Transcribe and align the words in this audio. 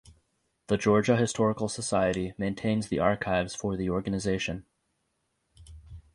The 0.65 0.77
Georgia 0.77 1.15
Historical 1.15 1.69
Society 1.69 2.33
maintains 2.35 2.87
the 2.87 2.97
archives 2.97 3.53
for 3.53 3.77
the 3.77 3.91
organization. 3.91 4.65